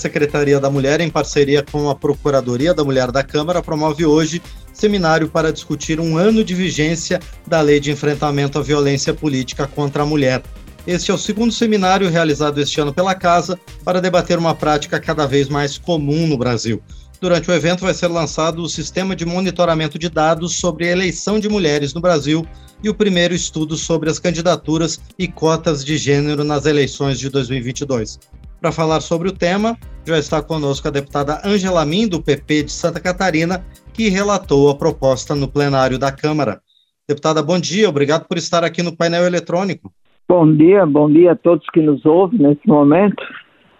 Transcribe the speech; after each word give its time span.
Secretaria 0.00 0.58
da 0.58 0.70
Mulher, 0.70 1.00
em 1.00 1.10
parceria 1.10 1.62
com 1.62 1.90
a 1.90 1.94
Procuradoria 1.94 2.72
da 2.72 2.82
Mulher 2.82 3.12
da 3.12 3.22
Câmara, 3.22 3.62
promove 3.62 4.06
hoje 4.06 4.40
seminário 4.72 5.28
para 5.28 5.52
discutir 5.52 6.00
um 6.00 6.16
ano 6.16 6.42
de 6.42 6.54
vigência 6.54 7.20
da 7.46 7.60
Lei 7.60 7.78
de 7.78 7.90
Enfrentamento 7.90 8.58
à 8.58 8.62
Violência 8.62 9.12
Política 9.12 9.66
contra 9.66 10.02
a 10.02 10.06
Mulher. 10.06 10.42
Este 10.86 11.10
é 11.10 11.14
o 11.14 11.18
segundo 11.18 11.52
seminário 11.52 12.08
realizado 12.08 12.58
este 12.60 12.80
ano 12.80 12.94
pela 12.94 13.14
Casa 13.14 13.60
para 13.84 14.00
debater 14.00 14.38
uma 14.38 14.54
prática 14.54 14.98
cada 14.98 15.26
vez 15.26 15.48
mais 15.50 15.76
comum 15.76 16.26
no 16.26 16.38
Brasil. 16.38 16.82
Durante 17.20 17.50
o 17.50 17.54
evento 17.54 17.82
vai 17.82 17.92
ser 17.92 18.06
lançado 18.06 18.62
o 18.62 18.68
Sistema 18.68 19.14
de 19.14 19.26
Monitoramento 19.26 19.98
de 19.98 20.08
Dados 20.08 20.56
sobre 20.56 20.88
a 20.88 20.92
Eleição 20.92 21.38
de 21.38 21.50
Mulheres 21.50 21.92
no 21.92 22.00
Brasil 22.00 22.46
e 22.82 22.88
o 22.88 22.94
primeiro 22.94 23.34
estudo 23.34 23.76
sobre 23.76 24.08
as 24.08 24.18
candidaturas 24.18 24.98
e 25.18 25.28
cotas 25.28 25.84
de 25.84 25.98
gênero 25.98 26.42
nas 26.42 26.64
eleições 26.64 27.18
de 27.18 27.28
2022. 27.28 28.18
Para 28.60 28.72
falar 28.72 29.00
sobre 29.00 29.28
o 29.28 29.32
tema, 29.32 29.74
já 30.06 30.18
está 30.18 30.42
conosco 30.42 30.86
a 30.86 30.90
deputada 30.90 31.40
Angela 31.44 31.82
Min, 31.86 32.06
do 32.06 32.22
PP 32.22 32.64
de 32.64 32.72
Santa 32.72 33.00
Catarina, 33.00 33.64
que 33.94 34.10
relatou 34.10 34.68
a 34.68 34.74
proposta 34.74 35.34
no 35.34 35.48
plenário 35.48 35.98
da 35.98 36.12
Câmara. 36.12 36.60
Deputada, 37.08 37.42
bom 37.42 37.58
dia, 37.58 37.88
obrigado 37.88 38.28
por 38.28 38.36
estar 38.36 38.62
aqui 38.62 38.82
no 38.82 38.94
painel 38.94 39.24
eletrônico. 39.24 39.90
Bom 40.28 40.54
dia, 40.54 40.84
bom 40.84 41.10
dia 41.10 41.32
a 41.32 41.36
todos 41.36 41.66
que 41.70 41.80
nos 41.80 42.04
ouvem 42.04 42.38
nesse 42.38 42.68
momento. 42.68 43.22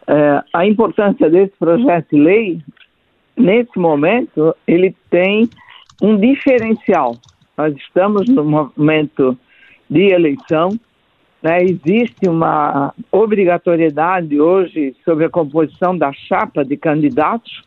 É, 0.08 0.42
a 0.54 0.66
importância 0.66 1.28
desse 1.28 1.52
projeto 1.58 2.08
de 2.10 2.22
lei 2.22 2.62
nesse 3.36 3.78
momento, 3.78 4.56
ele 4.66 4.96
tem 5.10 5.48
um 6.02 6.16
diferencial. 6.16 7.16
Nós 7.56 7.76
estamos 7.76 8.26
no 8.30 8.44
momento 8.44 9.36
de 9.90 10.12
eleição, 10.12 10.70
né? 11.42 11.62
existe 11.62 12.28
uma 12.28 12.94
obrigatoriedade 13.10 14.40
hoje 14.40 14.94
sobre 15.04 15.24
a 15.24 15.30
composição 15.30 15.96
da 15.96 16.12
chapa 16.12 16.64
de 16.64 16.76
candidatos 16.76 17.62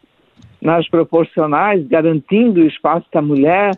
nas 0.61 0.87
proporcionais, 0.87 1.85
garantindo 1.87 2.61
o 2.61 2.67
espaço 2.67 3.05
da 3.11 3.21
mulher, 3.21 3.71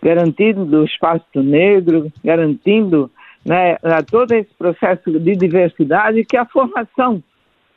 garantindo 0.00 0.80
o 0.80 0.84
espaço 0.84 1.24
do 1.34 1.42
negro, 1.42 2.12
garantindo 2.24 3.10
né, 3.44 3.76
todo 4.10 4.32
esse 4.32 4.54
processo 4.56 5.10
de 5.18 5.34
diversidade 5.34 6.24
que 6.24 6.36
é 6.36 6.40
a 6.40 6.46
formação 6.46 7.22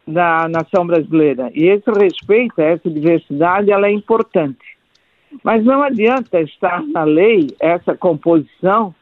da 0.07 0.47
nação 0.47 0.85
brasileira. 0.85 1.49
E 1.53 1.65
esse 1.65 1.89
respeito 1.91 2.59
a 2.59 2.65
essa 2.65 2.89
diversidade 2.89 3.71
ela 3.71 3.87
é 3.87 3.91
importante. 3.91 4.77
Mas 5.43 5.63
não 5.63 5.81
adianta 5.81 6.41
estar 6.41 6.83
na 6.83 7.03
lei 7.03 7.47
essa 7.59 7.95
composição 7.95 8.93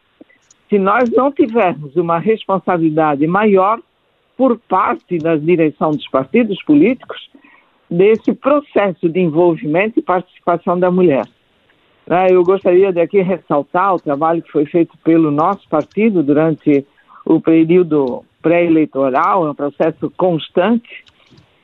se 0.70 0.78
nós 0.78 1.09
não 1.09 1.31
tivermos 1.31 1.95
uma 1.95 2.20
responsabilidade 2.20 3.25
maior 3.25 3.80
por 4.38 4.58
parte 4.58 5.17
da 5.17 5.36
direção 5.36 5.92
dos 5.92 6.08
partidos 6.08 6.61
políticos 6.64 7.30
desse 7.89 8.34
processo 8.34 9.09
de 9.09 9.20
envolvimento 9.20 10.00
e 10.00 10.03
participação 10.03 10.80
da 10.80 10.92
mulher. 10.92 11.26
Né, 12.08 12.28
eu 12.31 12.44
gostaria 12.44 12.94
de 12.94 13.02
aqui 13.02 13.22
ressaltar 13.22 13.95
o 13.95 14.00
trabalho 14.00 14.42
que 14.42 14.52
foi 14.52 14.66
feito 14.66 14.95
pelo 15.03 15.31
nosso 15.31 15.67
partido 15.67 16.23
durante 16.23 16.86
o 17.26 17.42
período 17.42 18.23
pré-eleitoral, 18.42 19.48
é 19.48 19.52
um 19.52 19.56
processo 19.56 20.09
constante, 20.16 21.04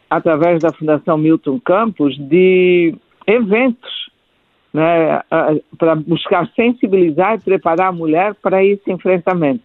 através 0.10 0.62
da 0.62 0.74
Fundação 0.74 1.18
Milton 1.18 1.60
Campos, 1.60 2.18
de 2.18 2.94
eventos 3.26 4.12
né, 4.76 5.22
para 5.78 5.96
buscar 5.96 6.50
sensibilizar 6.54 7.36
e 7.36 7.40
preparar 7.40 7.88
a 7.88 7.94
mulher 7.94 8.36
para 8.36 8.62
esse 8.62 8.92
enfrentamento. 8.92 9.64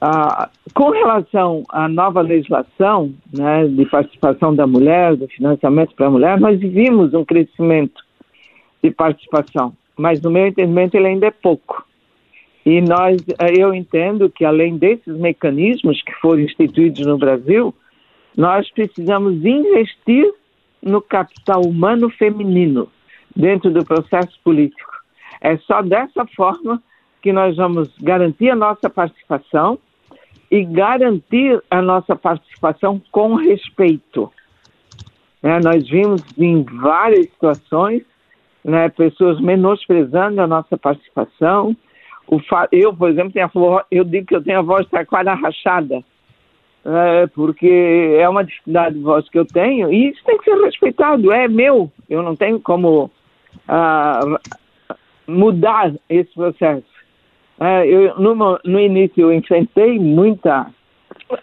Ah, 0.00 0.48
com 0.72 0.90
relação 0.90 1.64
à 1.68 1.88
nova 1.88 2.20
legislação 2.20 3.12
né, 3.36 3.66
de 3.66 3.84
participação 3.86 4.54
da 4.54 4.68
mulher, 4.68 5.16
do 5.16 5.26
financiamento 5.26 5.96
para 5.96 6.06
a 6.06 6.10
mulher, 6.10 6.38
nós 6.38 6.60
vimos 6.60 7.12
um 7.12 7.24
crescimento 7.24 8.00
de 8.82 8.92
participação, 8.92 9.72
mas 9.98 10.22
no 10.22 10.30
meu 10.30 10.46
entendimento 10.46 10.94
ele 10.94 11.08
ainda 11.08 11.26
é 11.26 11.32
pouco. 11.32 11.84
E 12.64 12.80
nós, 12.80 13.20
eu 13.58 13.74
entendo 13.74 14.30
que 14.30 14.44
além 14.44 14.78
desses 14.78 15.18
mecanismos 15.18 16.00
que 16.02 16.12
foram 16.20 16.42
instituídos 16.42 17.04
no 17.04 17.18
Brasil, 17.18 17.74
nós 18.36 18.70
precisamos 18.70 19.44
investir 19.44 20.32
no 20.80 21.02
capital 21.02 21.62
humano 21.62 22.08
feminino 22.10 22.88
dentro 23.40 23.70
do 23.70 23.84
processo 23.84 24.38
político. 24.44 24.92
É 25.40 25.56
só 25.58 25.82
dessa 25.82 26.26
forma 26.36 26.82
que 27.22 27.32
nós 27.32 27.56
vamos 27.56 27.92
garantir 28.00 28.50
a 28.50 28.56
nossa 28.56 28.88
participação 28.88 29.78
e 30.50 30.64
garantir 30.64 31.62
a 31.70 31.80
nossa 31.80 32.16
participação 32.16 33.00
com 33.10 33.34
respeito. 33.34 34.30
É, 35.42 35.58
nós 35.60 35.88
vimos 35.88 36.22
em 36.36 36.62
várias 36.64 37.26
situações 37.30 38.02
né, 38.64 38.88
pessoas 38.90 39.40
menosprezando 39.40 40.40
a 40.40 40.46
nossa 40.46 40.76
participação. 40.76 41.74
Eu, 42.70 42.94
por 42.94 43.08
exemplo, 43.08 43.32
tenho 43.32 43.46
a 43.46 43.86
eu 43.90 44.04
digo 44.04 44.26
que 44.26 44.36
eu 44.36 44.42
tenho 44.42 44.58
a 44.58 44.62
voz 44.62 44.86
taquara 44.88 45.34
rachada, 45.34 46.02
é, 46.84 47.26
porque 47.28 48.16
é 48.18 48.28
uma 48.28 48.44
dificuldade 48.44 48.96
de 48.96 49.02
voz 49.02 49.28
que 49.28 49.38
eu 49.38 49.44
tenho 49.44 49.92
e 49.92 50.10
isso 50.10 50.22
tem 50.24 50.38
que 50.38 50.44
ser 50.44 50.56
respeitado, 50.62 51.32
é 51.32 51.48
meu, 51.48 51.90
eu 52.08 52.22
não 52.22 52.36
tenho 52.36 52.60
como 52.60 53.10
mudar 55.26 55.92
esse 56.08 56.32
processo. 56.34 56.84
É, 57.60 57.86
eu, 57.86 58.18
no, 58.18 58.58
no 58.64 58.80
início 58.80 59.20
eu 59.20 59.32
enfrentei 59.32 59.98
muita, 59.98 60.66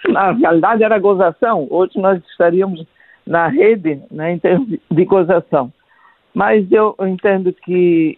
na 0.10 0.32
realidade 0.32 0.84
era 0.84 0.98
gozação, 0.98 1.68
hoje 1.70 2.00
nós 2.00 2.22
estaríamos 2.32 2.86
na 3.26 3.48
rede 3.48 4.02
né, 4.10 4.34
em 4.34 4.40
termos 4.40 4.80
de 4.90 5.06
gozação. 5.06 5.72
Mas 6.34 6.72
eu 6.72 6.96
entendo 7.02 7.54
que, 7.54 8.18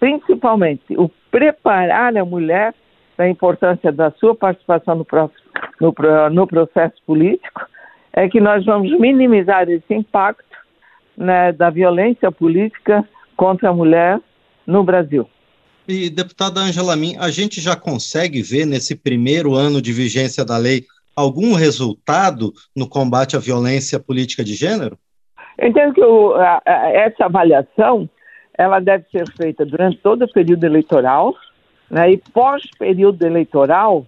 principalmente, 0.00 0.96
o 0.96 1.08
preparar 1.30 2.16
a 2.16 2.24
mulher 2.24 2.74
da 3.16 3.28
importância 3.28 3.92
da 3.92 4.10
sua 4.12 4.34
participação 4.34 4.96
no, 4.96 5.06
no, 5.80 5.94
no 6.30 6.46
processo 6.46 6.94
político, 7.06 7.66
é 8.12 8.28
que 8.28 8.40
nós 8.40 8.64
vamos 8.64 8.96
minimizar 8.98 9.68
esse 9.68 9.92
impacto 9.92 10.44
né, 11.16 11.52
da 11.52 11.70
violência 11.70 12.30
política 12.30 13.06
contra 13.36 13.70
a 13.70 13.72
mulher 13.72 14.20
no 14.66 14.82
Brasil. 14.82 15.28
E, 15.86 16.08
deputada 16.08 16.60
Angela 16.60 16.96
Min, 16.96 17.16
a 17.18 17.30
gente 17.30 17.60
já 17.60 17.76
consegue 17.76 18.42
ver 18.42 18.64
nesse 18.64 18.94
primeiro 18.94 19.54
ano 19.54 19.82
de 19.82 19.92
vigência 19.92 20.44
da 20.44 20.56
lei 20.56 20.84
algum 21.14 21.54
resultado 21.54 22.52
no 22.74 22.88
combate 22.88 23.36
à 23.36 23.38
violência 23.38 24.00
política 24.00 24.42
de 24.42 24.54
gênero? 24.54 24.98
Eu 25.58 25.68
entendo 25.68 25.94
que 25.94 26.02
o, 26.02 26.34
a, 26.34 26.62
a, 26.64 26.90
essa 26.90 27.26
avaliação 27.26 28.08
ela 28.56 28.80
deve 28.80 29.04
ser 29.10 29.28
feita 29.36 29.64
durante 29.66 29.98
todo 29.98 30.24
o 30.24 30.32
período 30.32 30.64
eleitoral, 30.64 31.34
né, 31.90 32.12
e 32.12 32.16
pós-período 32.32 33.24
eleitoral, 33.24 34.06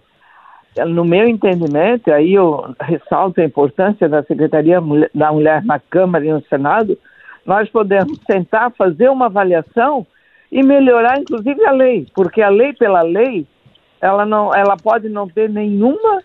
no 0.85 1.05
meu 1.05 1.27
entendimento, 1.27 2.11
aí 2.11 2.33
eu 2.33 2.73
ressalto 2.79 3.41
a 3.41 3.45
importância 3.45 4.07
da 4.07 4.23
Secretaria 4.23 4.79
da 5.13 5.31
Mulher 5.31 5.63
na 5.63 5.79
Câmara 5.79 6.25
e 6.25 6.31
no 6.31 6.43
Senado, 6.43 6.97
nós 7.45 7.69
podemos 7.69 8.17
tentar 8.19 8.71
fazer 8.71 9.09
uma 9.09 9.27
avaliação 9.27 10.05
e 10.51 10.63
melhorar, 10.63 11.19
inclusive, 11.19 11.65
a 11.65 11.71
lei, 11.71 12.07
porque 12.13 12.41
a 12.41 12.49
lei 12.49 12.73
pela 12.73 13.01
lei, 13.01 13.45
ela, 14.01 14.25
não, 14.25 14.53
ela 14.53 14.77
pode 14.77 15.09
não 15.09 15.27
ter 15.27 15.49
nenhuma, 15.49 16.21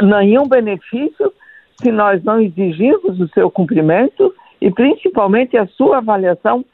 nenhum 0.00 0.48
benefício 0.48 1.32
se 1.80 1.92
nós 1.92 2.22
não 2.24 2.40
exigirmos 2.40 3.20
o 3.20 3.28
seu 3.28 3.50
cumprimento 3.50 4.34
e, 4.60 4.70
principalmente, 4.70 5.56
a 5.56 5.66
sua 5.66 5.98
avaliação 5.98 6.64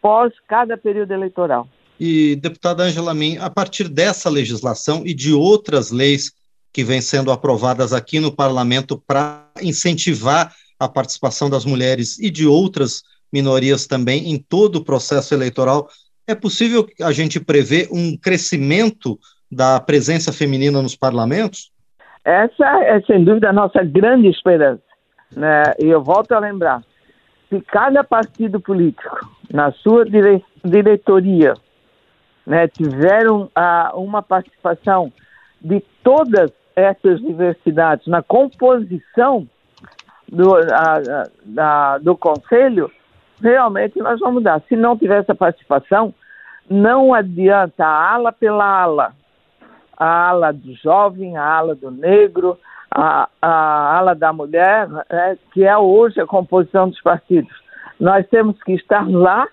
pós 0.00 0.32
cada 0.46 0.76
período 0.76 1.12
eleitoral. 1.12 1.68
E, 1.98 2.36
deputada 2.36 2.84
Angela 2.84 3.12
Min, 3.12 3.38
a 3.38 3.50
partir 3.50 3.88
dessa 3.88 4.30
legislação 4.30 5.02
e 5.04 5.12
de 5.12 5.32
outras 5.32 5.90
leis 5.90 6.32
que 6.72 6.84
vêm 6.84 7.00
sendo 7.00 7.32
aprovadas 7.32 7.92
aqui 7.92 8.20
no 8.20 8.34
parlamento 8.34 9.02
para 9.06 9.46
incentivar 9.62 10.52
a 10.78 10.88
participação 10.88 11.50
das 11.50 11.64
mulheres 11.64 12.18
e 12.18 12.30
de 12.30 12.46
outras 12.46 13.02
minorias 13.32 13.86
também 13.86 14.30
em 14.30 14.38
todo 14.38 14.76
o 14.76 14.84
processo 14.84 15.34
eleitoral, 15.34 15.88
é 16.26 16.34
possível 16.34 16.86
a 17.02 17.12
gente 17.12 17.40
prever 17.40 17.88
um 17.90 18.16
crescimento 18.16 19.18
da 19.50 19.80
presença 19.80 20.32
feminina 20.32 20.80
nos 20.82 20.94
parlamentos? 20.94 21.70
Essa 22.24 22.84
é, 22.84 23.00
sem 23.02 23.24
dúvida, 23.24 23.48
a 23.48 23.52
nossa 23.52 23.82
grande 23.82 24.28
esperança. 24.28 24.82
Né? 25.34 25.62
E 25.78 25.86
eu 25.86 26.02
volto 26.02 26.32
a 26.32 26.38
lembrar: 26.38 26.82
se 27.48 27.60
cada 27.62 28.04
partido 28.04 28.60
político, 28.60 29.18
na 29.50 29.72
sua 29.72 30.04
dire 30.04 30.44
diretoria, 30.62 31.54
né, 32.46 32.68
tiveram 32.68 33.50
ah, 33.54 33.92
uma 33.94 34.22
participação 34.22 35.12
de 35.60 35.82
todas 36.02 36.50
essas 36.78 37.20
diversidades 37.20 38.06
na 38.06 38.22
composição 38.22 39.46
do, 40.30 40.56
a, 40.56 41.22
a, 41.58 41.98
do 41.98 42.16
conselho, 42.16 42.90
realmente 43.42 43.98
nós 43.98 44.20
vamos 44.20 44.36
mudar. 44.36 44.62
Se 44.68 44.76
não 44.76 44.96
tiver 44.96 45.20
essa 45.20 45.34
participação, 45.34 46.14
não 46.68 47.14
adianta 47.14 47.84
a 47.84 48.12
ala 48.14 48.32
pela 48.32 48.64
ala, 48.64 49.12
a 49.96 50.28
ala 50.28 50.52
do 50.52 50.74
jovem, 50.74 51.36
a 51.36 51.44
ala 51.44 51.74
do 51.74 51.90
negro, 51.90 52.58
a, 52.90 53.28
a 53.40 53.96
ala 53.96 54.14
da 54.14 54.32
mulher, 54.32 54.88
é, 55.08 55.36
que 55.52 55.64
é 55.64 55.76
hoje 55.76 56.20
a 56.20 56.26
composição 56.26 56.88
dos 56.88 57.00
partidos. 57.00 57.52
Nós 57.98 58.26
temos 58.28 58.62
que 58.62 58.72
estar 58.72 59.08
lá 59.08 59.48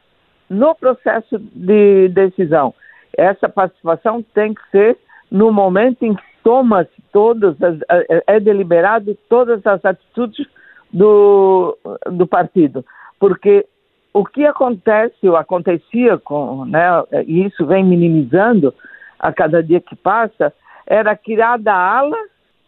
no 0.49 0.75
processo 0.75 1.39
de 1.39 2.09
decisão. 2.09 2.73
Essa 3.17 3.49
participação 3.49 4.21
tem 4.33 4.53
que 4.53 4.61
ser 4.69 4.97
no 5.31 5.51
momento 5.51 6.03
em 6.03 6.13
que 6.13 6.23
toma-se 6.45 7.01
todas, 7.11 7.59
as, 7.59 7.79
é 8.27 8.39
deliberado 8.39 9.17
todas 9.27 9.65
as 9.65 9.83
atitudes 9.83 10.45
do, 10.93 11.75
do 12.11 12.27
partido. 12.27 12.85
Porque 13.19 13.65
o 14.13 14.23
que 14.23 14.45
acontece, 14.45 15.27
ou 15.27 15.35
acontecia 15.35 16.19
com, 16.19 16.63
né, 16.65 16.85
e 17.25 17.45
isso 17.45 17.65
vem 17.65 17.83
minimizando 17.83 18.71
a 19.17 19.33
cada 19.33 19.63
dia 19.63 19.81
que 19.81 19.95
passa, 19.95 20.53
era 20.85 21.17
criada 21.17 21.73
ala 21.73 22.15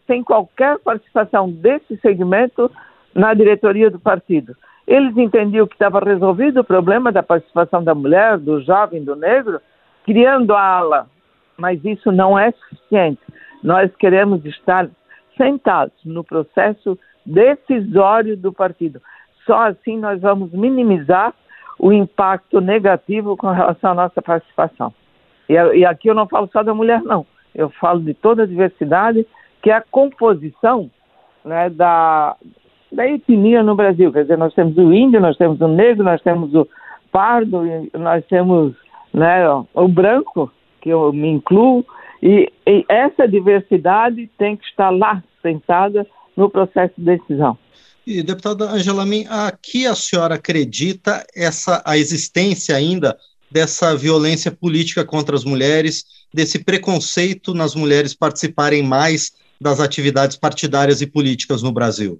sem 0.08 0.24
qualquer 0.24 0.80
participação 0.80 1.48
desse 1.48 1.96
segmento 1.98 2.68
na 3.14 3.32
diretoria 3.32 3.88
do 3.92 4.00
partido. 4.00 4.56
Eles 4.88 5.16
entendiam 5.16 5.68
que 5.68 5.74
estava 5.74 6.00
resolvido 6.00 6.60
o 6.60 6.64
problema 6.64 7.12
da 7.12 7.22
participação 7.22 7.84
da 7.84 7.94
mulher, 7.94 8.38
do 8.38 8.60
jovem, 8.60 9.04
do 9.04 9.14
negro, 9.14 9.60
criando 10.04 10.52
a 10.52 10.62
ala. 10.62 11.06
Mas 11.56 11.84
isso 11.84 12.10
não 12.10 12.36
é 12.36 12.50
suficiente. 12.50 13.20
Nós 13.62 13.94
queremos 13.96 14.44
estar 14.44 14.88
sentados 15.36 15.94
no 16.04 16.24
processo 16.24 16.98
decisório 17.24 18.36
do 18.36 18.52
partido. 18.52 19.00
Só 19.46 19.68
assim 19.68 19.98
nós 19.98 20.20
vamos 20.20 20.52
minimizar 20.52 21.34
o 21.78 21.92
impacto 21.92 22.60
negativo 22.60 23.36
com 23.36 23.48
relação 23.48 23.92
à 23.92 23.94
nossa 23.94 24.20
participação. 24.20 24.92
E, 25.48 25.54
e 25.54 25.84
aqui 25.84 26.08
eu 26.08 26.14
não 26.14 26.26
falo 26.26 26.48
só 26.52 26.62
da 26.62 26.74
mulher, 26.74 27.02
não. 27.02 27.24
Eu 27.54 27.70
falo 27.70 28.00
de 28.00 28.14
toda 28.14 28.42
a 28.42 28.46
diversidade, 28.46 29.26
que 29.62 29.70
é 29.70 29.74
a 29.74 29.84
composição 29.90 30.90
né, 31.44 31.70
da, 31.70 32.36
da 32.92 33.06
etnia 33.06 33.62
no 33.62 33.74
Brasil. 33.74 34.12
Quer 34.12 34.22
dizer, 34.22 34.38
nós 34.38 34.54
temos 34.54 34.76
o 34.76 34.92
índio, 34.92 35.20
nós 35.20 35.36
temos 35.36 35.60
o 35.60 35.68
negro, 35.68 36.04
nós 36.04 36.20
temos 36.22 36.54
o 36.54 36.68
pardo, 37.10 37.62
nós 37.94 38.24
temos 38.26 38.74
né, 39.12 39.48
o 39.74 39.88
branco, 39.88 40.52
que 40.80 40.90
eu 40.90 41.12
me 41.12 41.28
incluo, 41.28 41.84
e, 42.22 42.52
e 42.66 42.84
essa 42.88 43.26
diversidade 43.26 44.28
tem 44.38 44.56
que 44.56 44.64
estar 44.64 44.90
lá, 44.90 45.22
sentada 45.42 46.06
no 46.36 46.50
processo 46.50 46.94
de 46.98 47.04
decisão. 47.04 47.56
E, 48.06 48.22
deputada 48.22 48.70
Angela 48.70 49.04
Min, 49.04 49.26
a 49.28 49.52
que 49.52 49.86
a 49.86 49.94
senhora 49.94 50.36
acredita 50.36 51.24
essa, 51.36 51.82
a 51.84 51.98
existência 51.98 52.74
ainda 52.74 53.16
dessa 53.50 53.94
violência 53.96 54.50
política 54.50 55.04
contra 55.04 55.34
as 55.34 55.44
mulheres, 55.44 56.04
desse 56.32 56.64
preconceito 56.64 57.54
nas 57.54 57.74
mulheres 57.74 58.14
participarem 58.14 58.82
mais 58.82 59.32
das 59.60 59.80
atividades 59.80 60.36
partidárias 60.36 61.00
e 61.02 61.06
políticas 61.06 61.62
no 61.62 61.72
Brasil? 61.72 62.18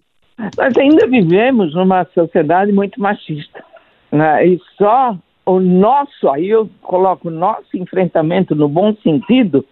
Nós 0.57 0.77
ainda 0.77 1.07
vivemos 1.07 1.75
numa 1.75 2.07
sociedade 2.15 2.73
muito 2.73 3.01
machista. 3.01 3.65
Né? 4.13 4.47
E 4.47 4.61
só 4.77 5.17
o 5.45 5.61
nosso, 5.61 6.29
aí 6.29 6.49
eu 6.49 6.69
coloco 6.83 7.29
o 7.29 7.31
nosso 7.31 7.77
enfrentamento 7.77 8.55
no 8.55 8.69
bom 8.69 8.95
sentido, 9.03 9.65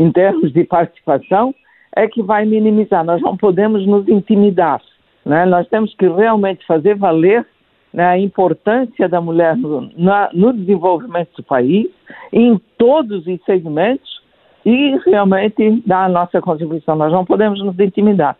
em 0.00 0.10
termos 0.10 0.50
de 0.50 0.64
participação, 0.64 1.54
é 1.94 2.08
que 2.08 2.22
vai 2.22 2.46
minimizar. 2.46 3.04
Nós 3.04 3.20
não 3.20 3.36
podemos 3.36 3.86
nos 3.86 4.08
intimidar. 4.08 4.80
Né? 5.26 5.44
Nós 5.44 5.68
temos 5.68 5.94
que 5.94 6.08
realmente 6.08 6.66
fazer 6.66 6.96
valer 6.96 7.46
né, 7.92 8.06
a 8.06 8.18
importância 8.18 9.06
da 9.10 9.20
mulher 9.20 9.54
no, 9.56 9.90
na, 9.98 10.30
no 10.32 10.54
desenvolvimento 10.54 11.36
do 11.36 11.42
país, 11.42 11.86
em 12.32 12.58
todos 12.78 13.26
os 13.26 13.44
segmentos, 13.44 14.20
e 14.64 14.96
realmente 15.04 15.82
dar 15.86 16.04
a 16.04 16.08
nossa 16.08 16.40
contribuição. 16.40 16.96
Nós 16.96 17.12
não 17.12 17.26
podemos 17.26 17.62
nos 17.62 17.78
intimidar. 17.78 18.38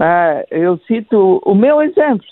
É, 0.00 0.46
eu 0.52 0.78
cito 0.86 1.42
o 1.44 1.54
meu 1.54 1.82
exemplo. 1.82 2.26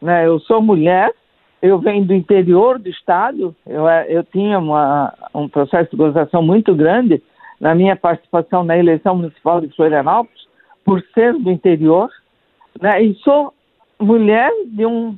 Né? 0.00 0.24
Eu 0.24 0.38
sou 0.38 0.62
mulher, 0.62 1.12
eu 1.60 1.80
venho 1.80 2.04
do 2.04 2.14
interior 2.14 2.78
do 2.78 2.88
estado, 2.88 3.56
eu, 3.66 3.88
é, 3.88 4.06
eu 4.08 4.22
tinha 4.22 4.56
uma, 4.58 5.12
um 5.34 5.48
processo 5.48 5.90
de 5.90 5.96
gozação 5.96 6.42
muito 6.42 6.74
grande 6.76 7.20
na 7.64 7.74
minha 7.74 7.96
participação 7.96 8.62
na 8.62 8.76
eleição 8.76 9.16
municipal 9.16 9.58
de 9.58 9.74
Florianópolis, 9.74 10.46
por 10.84 11.02
ser 11.14 11.32
do 11.32 11.50
interior, 11.50 12.10
né? 12.78 13.02
e 13.02 13.14
sou 13.20 13.54
mulher 13.98 14.50
de 14.66 14.84
um 14.84 15.16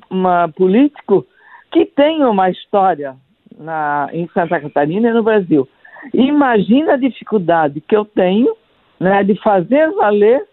político 0.55 1.27
que 1.73 1.85
tem 1.85 2.23
uma 2.23 2.49
história 2.49 3.17
na, 3.59 4.09
em 4.13 4.29
Santa 4.29 4.61
Catarina 4.61 5.09
e 5.09 5.13
no 5.13 5.25
Brasil. 5.25 5.69
Imagina 6.15 6.93
a 6.93 6.97
dificuldade 6.97 7.81
que 7.81 7.97
eu 7.97 8.05
tenho 8.05 8.57
né, 9.01 9.25
de 9.25 9.35
fazer 9.43 9.91
valer 9.91 10.47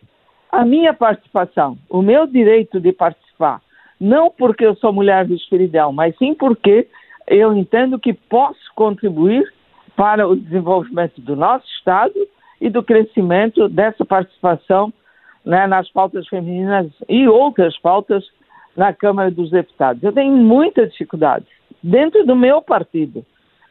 a 0.52 0.66
minha 0.66 0.96
participação, 0.96 1.78
o 1.92 2.02
meu 2.02 2.26
direito 2.26 2.80
de 2.80 2.92
participar. 2.92 3.62
Não 4.00 4.32
porque 4.32 4.66
eu 4.66 4.76
sou 4.78 4.92
mulher 4.92 5.28
do 5.28 5.36
Espiridão, 5.36 5.94
mas 5.94 6.18
sim 6.18 6.34
porque 6.34 6.88
eu 7.28 7.56
entendo 7.56 8.00
que 8.00 8.14
posso 8.14 8.74
contribuir 8.74 9.48
para 9.96 10.28
o 10.28 10.36
desenvolvimento 10.36 11.22
do 11.22 11.36
nosso 11.36 11.66
Estado 11.78 12.14
e 12.60 12.70
do 12.70 12.84
crescimento 12.84 13.68
dessa 13.68 14.06
participação 14.06 14.92
né, 15.46 15.68
nas 15.68 15.90
pautas 15.92 16.28
femininas 16.28 16.92
e 17.10 17.28
outras 17.28 17.78
pautas 17.80 18.24
na 18.76 18.94
Câmara 18.94 19.30
dos 19.30 19.52
Deputados. 19.52 20.02
Eu 20.02 20.14
tenho 20.14 20.36
muita 20.36 20.88
dificuldade 20.88 21.46
dentro 21.82 22.26
do 22.26 22.36
meu 22.36 22.62
partido 22.62 23.26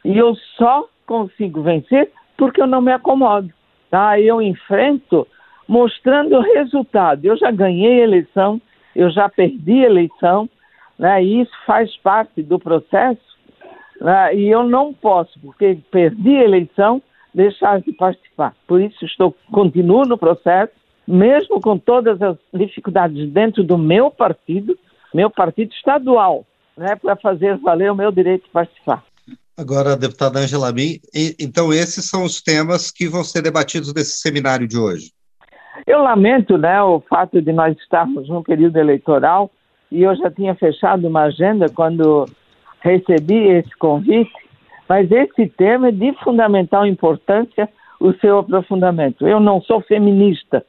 e 0.04 0.16
eu 0.16 0.34
só 0.56 0.86
consigo 1.06 1.62
vencer 1.62 2.10
porque 2.36 2.60
eu 2.60 2.66
não 2.66 2.80
me 2.80 2.92
acomodo. 2.92 3.50
Tá? 3.90 4.18
Eu 4.18 4.40
enfrento 4.40 5.26
mostrando 5.66 6.40
resultado. 6.40 7.24
Eu 7.24 7.36
já 7.36 7.50
ganhei 7.50 8.00
a 8.00 8.04
eleição, 8.04 8.60
eu 8.94 9.10
já 9.10 9.28
perdi 9.28 9.84
a 9.84 9.88
eleição, 9.88 10.48
né? 10.98 11.22
e 11.22 11.40
isso 11.40 11.52
faz 11.66 11.96
parte 11.98 12.42
do 12.42 12.58
processo. 12.58 13.31
Né? 14.02 14.34
E 14.34 14.48
eu 14.48 14.64
não 14.64 14.92
posso, 14.92 15.38
porque 15.40 15.78
perdi 15.90 16.36
a 16.36 16.44
eleição, 16.44 17.00
deixar 17.32 17.80
de 17.80 17.92
participar. 17.92 18.54
Por 18.66 18.80
isso 18.80 19.04
estou 19.04 19.34
continuo 19.52 20.04
no 20.04 20.18
processo, 20.18 20.72
mesmo 21.06 21.60
com 21.60 21.78
todas 21.78 22.20
as 22.20 22.36
dificuldades 22.52 23.30
dentro 23.30 23.62
do 23.62 23.78
meu 23.78 24.10
partido, 24.10 24.76
meu 25.14 25.30
partido 25.30 25.72
estadual, 25.72 26.44
né, 26.76 26.96
para 26.96 27.14
fazer 27.16 27.56
valer 27.58 27.92
o 27.92 27.94
meu 27.94 28.10
direito 28.10 28.44
de 28.44 28.50
participar. 28.50 29.04
Agora, 29.56 29.96
deputada 29.96 30.40
Angela 30.40 30.72
Bin, 30.72 30.98
então 31.38 31.72
esses 31.72 32.04
são 32.06 32.24
os 32.24 32.40
temas 32.40 32.90
que 32.90 33.06
vão 33.06 33.22
ser 33.22 33.42
debatidos 33.42 33.94
nesse 33.94 34.18
seminário 34.18 34.66
de 34.66 34.78
hoje. 34.78 35.12
Eu 35.86 36.02
lamento 36.02 36.58
né, 36.58 36.82
o 36.82 37.00
fato 37.00 37.40
de 37.40 37.52
nós 37.52 37.76
estarmos 37.78 38.28
num 38.28 38.42
período 38.42 38.78
eleitoral 38.78 39.50
e 39.90 40.02
eu 40.02 40.16
já 40.16 40.30
tinha 40.30 40.54
fechado 40.54 41.06
uma 41.06 41.24
agenda 41.24 41.68
quando 41.68 42.26
recebi 42.82 43.48
esse 43.48 43.74
convite, 43.76 44.32
mas 44.88 45.10
esse 45.10 45.48
tema 45.48 45.88
é 45.88 45.92
de 45.92 46.12
fundamental 46.24 46.86
importância 46.86 47.68
o 48.00 48.12
seu 48.14 48.40
aprofundamento. 48.40 49.26
Eu 49.26 49.38
não 49.38 49.62
sou 49.62 49.80
feminista, 49.80 50.64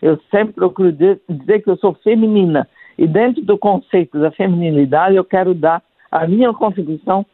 eu 0.00 0.18
sempre 0.30 0.54
procuro 0.54 0.92
dizer 0.92 1.62
que 1.62 1.68
eu 1.68 1.76
sou 1.76 1.94
feminina 1.94 2.68
e 2.96 3.06
dentro 3.06 3.42
do 3.42 3.58
conceito 3.58 4.18
da 4.18 4.30
feminilidade 4.30 5.16
eu 5.16 5.24
quero 5.24 5.52
dar 5.52 5.82
a 6.10 6.26
minha 6.26 6.52
contribuição 6.52 7.26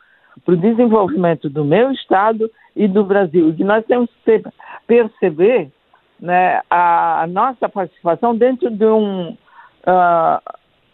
para 0.45 0.55
o 0.55 0.57
desenvolvimento 0.57 1.51
do 1.51 1.65
meu 1.65 1.93
Estado 1.93 2.51
e 2.75 2.89
do 2.89 3.05
Brasil. 3.05 3.55
E 3.57 3.65
nós 3.65 3.85
temos 3.85 4.09
que 4.25 4.43
perceber 4.87 5.71
né, 6.19 6.61
a, 6.71 7.23
a, 7.23 7.27
nossa 7.27 7.69
participação 7.69 8.35
dentro 8.35 8.71
de 8.71 8.87
um 8.87 9.31
uh, 9.31 10.41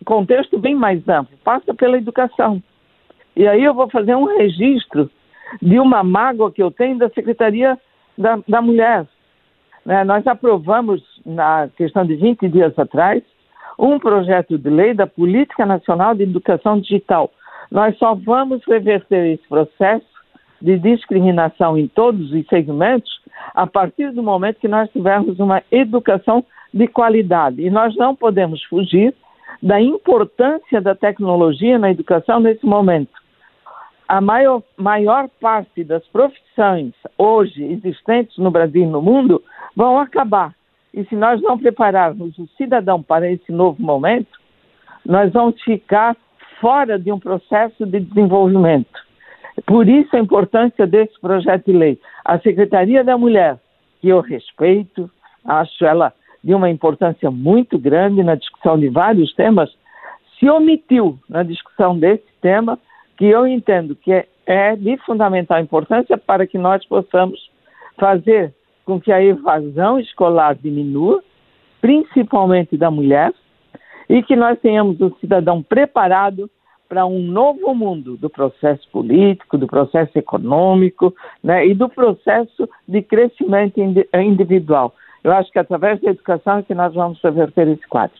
contexto 0.04 0.58
bem 0.58 0.74
mais 0.74 1.06
amplo. 1.08 1.36
Passa 1.44 1.72
pela 1.72 1.96
educação. 1.96 2.60
E 3.36 3.46
aí 3.46 3.64
eu 3.64 3.74
vou 3.74 3.88
fazer 3.88 4.14
um 4.14 4.24
registro 4.24 5.10
de 5.62 5.78
uma 5.78 6.02
mágoa 6.02 6.52
que 6.52 6.62
eu 6.62 6.70
tenho 6.70 6.98
da 6.98 7.08
Secretaria 7.10 7.78
da, 8.16 8.38
da 8.48 8.60
Mulher. 8.60 9.06
Né, 9.84 10.04
nós 10.04 10.26
aprovamos, 10.26 11.02
na 11.24 11.68
questão 11.76 12.04
de 12.04 12.16
20 12.16 12.48
dias 12.48 12.78
atrás, 12.78 13.22
um 13.78 13.98
projeto 13.98 14.58
de 14.58 14.68
lei 14.68 14.92
da 14.92 15.06
Política 15.06 15.64
Nacional 15.64 16.14
de 16.14 16.24
Educação 16.24 16.80
Digital, 16.80 17.30
nós 17.70 17.96
só 17.98 18.14
vamos 18.14 18.62
reverter 18.66 19.34
esse 19.34 19.46
processo 19.48 20.06
de 20.60 20.76
discriminação 20.78 21.78
em 21.78 21.86
todos 21.86 22.32
os 22.32 22.46
segmentos 22.48 23.20
a 23.54 23.66
partir 23.66 24.10
do 24.10 24.22
momento 24.22 24.58
que 24.58 24.68
nós 24.68 24.90
tivermos 24.90 25.38
uma 25.38 25.62
educação 25.70 26.44
de 26.74 26.88
qualidade. 26.88 27.62
E 27.62 27.70
nós 27.70 27.94
não 27.96 28.14
podemos 28.14 28.62
fugir 28.64 29.14
da 29.62 29.80
importância 29.80 30.80
da 30.80 30.94
tecnologia 30.94 31.78
na 31.78 31.90
educação 31.90 32.40
nesse 32.40 32.64
momento. 32.64 33.12
A 34.06 34.20
maior, 34.20 34.62
maior 34.76 35.28
parte 35.40 35.84
das 35.84 36.06
profissões 36.08 36.94
hoje 37.18 37.62
existentes 37.64 38.38
no 38.38 38.50
Brasil 38.50 38.82
e 38.82 38.86
no 38.86 39.02
mundo 39.02 39.42
vão 39.76 39.98
acabar. 39.98 40.54
E 40.94 41.04
se 41.04 41.14
nós 41.14 41.42
não 41.42 41.58
prepararmos 41.58 42.38
o 42.38 42.46
cidadão 42.56 43.02
para 43.02 43.30
esse 43.30 43.52
novo 43.52 43.82
momento, 43.82 44.38
nós 45.04 45.32
vamos 45.32 45.60
ficar 45.62 46.16
fora 46.60 46.98
de 46.98 47.12
um 47.12 47.18
processo 47.18 47.84
de 47.84 48.00
desenvolvimento. 48.00 49.06
Por 49.66 49.88
isso 49.88 50.14
a 50.16 50.20
importância 50.20 50.86
desse 50.86 51.18
projeto 51.20 51.66
de 51.66 51.72
lei. 51.72 52.00
A 52.24 52.38
Secretaria 52.38 53.04
da 53.04 53.18
Mulher, 53.18 53.58
que 54.00 54.08
eu 54.08 54.20
respeito, 54.20 55.10
acho 55.44 55.84
ela 55.84 56.12
de 56.42 56.54
uma 56.54 56.70
importância 56.70 57.30
muito 57.30 57.78
grande 57.78 58.22
na 58.22 58.34
discussão 58.34 58.78
de 58.78 58.88
vários 58.88 59.32
temas, 59.34 59.70
se 60.38 60.48
omitiu 60.48 61.18
na 61.28 61.42
discussão 61.42 61.98
desse 61.98 62.28
tema, 62.40 62.78
que 63.16 63.24
eu 63.24 63.46
entendo 63.46 63.96
que 63.96 64.12
é, 64.12 64.26
é 64.46 64.76
de 64.76 64.96
fundamental 64.98 65.60
importância 65.60 66.16
para 66.16 66.46
que 66.46 66.56
nós 66.56 66.84
possamos 66.86 67.50
fazer 67.98 68.54
com 68.84 69.00
que 69.00 69.12
a 69.12 69.22
evasão 69.22 69.98
escolar 69.98 70.54
diminua, 70.54 71.22
principalmente 71.80 72.76
da 72.76 72.90
mulher, 72.90 73.32
e 74.08 74.22
que 74.22 74.34
nós 74.34 74.58
tenhamos 74.60 75.00
um 75.00 75.12
cidadão 75.16 75.62
preparado 75.62 76.48
para 76.88 77.04
um 77.04 77.20
novo 77.20 77.74
mundo 77.74 78.16
do 78.16 78.30
processo 78.30 78.88
político, 78.90 79.58
do 79.58 79.66
processo 79.66 80.16
econômico 80.18 81.14
né, 81.44 81.66
e 81.66 81.74
do 81.74 81.88
processo 81.88 82.68
de 82.86 83.02
crescimento 83.02 83.78
individual. 84.14 84.94
Eu 85.22 85.32
acho 85.32 85.50
que 85.50 85.58
através 85.58 86.00
da 86.00 86.10
educação 86.10 86.58
é 86.58 86.62
que 86.62 86.74
nós 86.74 86.94
vamos 86.94 87.18
reverter 87.22 87.68
esse 87.68 87.86
quadro. 87.88 88.16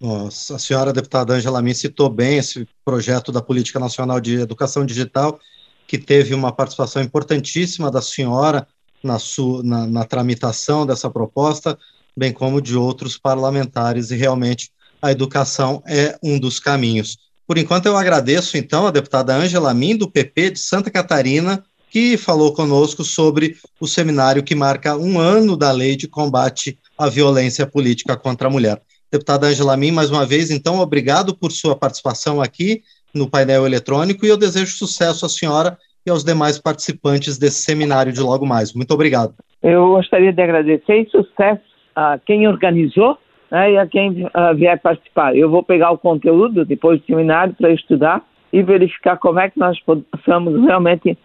Nossa, 0.00 0.56
a 0.56 0.58
senhora 0.58 0.92
deputada 0.92 1.34
Angela 1.34 1.62
Min 1.62 1.74
citou 1.74 2.10
bem 2.10 2.38
esse 2.38 2.66
projeto 2.84 3.30
da 3.30 3.40
Política 3.40 3.78
Nacional 3.78 4.20
de 4.20 4.40
Educação 4.40 4.84
Digital, 4.84 5.38
que 5.86 5.96
teve 5.96 6.34
uma 6.34 6.50
participação 6.50 7.00
importantíssima 7.02 7.90
da 7.90 8.02
senhora 8.02 8.66
na, 9.02 9.16
na, 9.62 9.86
na 9.86 10.04
tramitação 10.04 10.84
dessa 10.84 11.08
proposta, 11.08 11.78
bem 12.16 12.32
como 12.32 12.60
de 12.60 12.76
outros 12.76 13.16
parlamentares, 13.16 14.10
e 14.10 14.16
realmente 14.16 14.70
a 15.00 15.12
educação 15.12 15.82
é 15.86 16.18
um 16.22 16.38
dos 16.38 16.58
caminhos. 16.58 17.16
Por 17.46 17.58
enquanto, 17.58 17.86
eu 17.86 17.96
agradeço, 17.96 18.56
então, 18.56 18.86
a 18.86 18.90
deputada 18.90 19.34
Angela 19.34 19.74
Min, 19.74 19.96
do 19.96 20.10
PP 20.10 20.50
de 20.50 20.58
Santa 20.58 20.90
Catarina, 20.90 21.62
que 21.92 22.16
falou 22.16 22.54
conosco 22.54 23.04
sobre 23.04 23.52
o 23.78 23.86
seminário 23.86 24.42
que 24.42 24.54
marca 24.54 24.96
um 24.96 25.18
ano 25.18 25.58
da 25.58 25.70
lei 25.70 25.94
de 25.94 26.08
combate 26.08 26.78
à 26.98 27.06
violência 27.06 27.66
política 27.66 28.16
contra 28.16 28.48
a 28.48 28.50
mulher. 28.50 28.80
Deputada 29.12 29.46
Angela 29.46 29.76
Min, 29.76 29.90
mais 29.90 30.10
uma 30.10 30.24
vez, 30.24 30.50
então, 30.50 30.80
obrigado 30.80 31.36
por 31.36 31.52
sua 31.52 31.76
participação 31.76 32.40
aqui 32.40 32.80
no 33.14 33.28
painel 33.28 33.66
eletrônico 33.66 34.24
e 34.24 34.30
eu 34.30 34.38
desejo 34.38 34.74
sucesso 34.74 35.26
à 35.26 35.28
senhora 35.28 35.76
e 36.06 36.10
aos 36.10 36.24
demais 36.24 36.58
participantes 36.58 37.36
desse 37.36 37.62
seminário 37.62 38.10
de 38.10 38.22
logo 38.22 38.46
mais. 38.46 38.72
Muito 38.72 38.94
obrigado. 38.94 39.34
Eu 39.62 39.90
gostaria 39.90 40.32
de 40.32 40.42
agradecer 40.42 41.02
e 41.02 41.10
sucesso 41.10 41.60
a 41.94 42.18
quem 42.24 42.48
organizou 42.48 43.18
né, 43.50 43.72
e 43.72 43.78
a 43.78 43.86
quem 43.86 44.24
uh, 44.24 44.54
vier 44.56 44.80
participar. 44.80 45.36
Eu 45.36 45.50
vou 45.50 45.62
pegar 45.62 45.90
o 45.90 45.98
conteúdo 45.98 46.64
depois 46.64 46.98
do 47.00 47.06
seminário 47.06 47.52
para 47.52 47.70
estudar 47.70 48.22
e 48.50 48.62
verificar 48.62 49.18
como 49.18 49.38
é 49.38 49.50
que 49.50 49.58
nós 49.58 49.78
possamos 49.80 50.58
realmente 50.64 51.18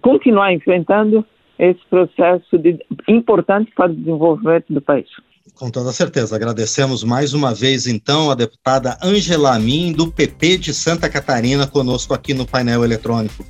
continuar 0.00 0.52
enfrentando 0.52 1.24
esse 1.58 1.80
processo 1.88 2.58
de, 2.58 2.78
importante 3.08 3.70
para 3.74 3.90
o 3.90 3.94
desenvolvimento 3.94 4.72
do 4.72 4.80
país. 4.80 5.06
Com 5.54 5.70
toda 5.70 5.92
certeza. 5.92 6.34
Agradecemos 6.34 7.04
mais 7.04 7.32
uma 7.32 7.54
vez, 7.54 7.86
então, 7.86 8.30
a 8.30 8.34
deputada 8.34 8.98
Angela 9.02 9.58
Min, 9.58 9.92
do 9.92 10.10
PP 10.10 10.58
de 10.58 10.74
Santa 10.74 11.08
Catarina, 11.08 11.66
conosco 11.66 12.12
aqui 12.12 12.34
no 12.34 12.46
painel 12.46 12.82
eletrônico. 12.82 13.44